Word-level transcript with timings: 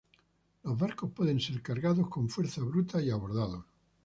Los 0.63 0.79
barcos 0.79 1.11
pueden 1.11 1.39
ser 1.39 1.61
cargados 1.61 2.09
con 2.09 2.27
fuerza 2.27 2.61
bruta 2.61 2.99
y 3.03 3.11
abordados. 3.11 3.63